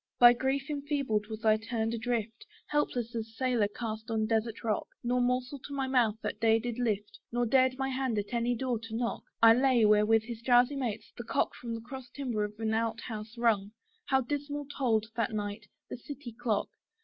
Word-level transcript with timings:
By 0.17 0.33
grief 0.33 0.67
enfeebled 0.67 1.27
was 1.27 1.45
I 1.45 1.57
turned 1.57 1.93
adrift, 1.93 2.47
Helpless 2.65 3.13
as 3.13 3.35
sailor 3.37 3.67
cast 3.67 4.09
on 4.09 4.25
desart 4.25 4.63
rock; 4.63 4.87
Nor 5.03 5.21
morsel 5.21 5.59
to 5.59 5.75
my 5.75 5.87
mouth 5.87 6.15
that 6.23 6.39
day 6.39 6.57
did 6.57 6.79
lift, 6.79 7.19
Nor 7.31 7.45
dared 7.45 7.77
my 7.77 7.89
hand 7.89 8.17
at 8.17 8.33
any 8.33 8.55
door 8.55 8.79
to 8.79 8.95
knock. 8.95 9.21
I 9.43 9.53
lay, 9.53 9.85
where 9.85 10.07
with 10.07 10.23
his 10.23 10.41
drowsy 10.41 10.75
mates, 10.75 11.13
the 11.15 11.23
cock 11.23 11.53
From 11.53 11.75
the 11.75 11.81
cross 11.81 12.09
timber 12.09 12.43
of 12.43 12.55
an 12.59 12.73
out 12.73 13.01
house 13.01 13.35
hung; 13.35 13.73
How 14.05 14.21
dismal 14.21 14.65
tolled, 14.75 15.05
that 15.15 15.33
night, 15.33 15.67
the 15.91 15.97
city 15.97 16.31
clock! 16.31 16.69